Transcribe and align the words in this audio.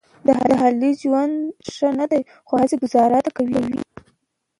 د 0.25 0.27
علي 0.63 0.91
ژوند 1.01 1.35
ډېر 1.41 1.67
ښه 1.73 1.89
نه 1.99 2.05
دی، 2.11 2.21
خو 2.47 2.53
هسې 2.61 2.75
ګوزاره 2.81 3.19
ده 3.25 3.31
کوي 3.37 3.57
یې. 3.71 3.81